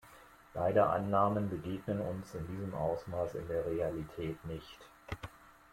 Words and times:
Beide 0.55 0.87
Annahmen 0.87 1.47
begegnen 1.47 2.01
uns 2.01 2.33
in 2.33 2.47
diesem 2.47 2.73
Ausmaß 2.73 3.35
in 3.35 3.47
der 3.47 3.67
Realität 3.67 4.43
nicht. 4.45 4.79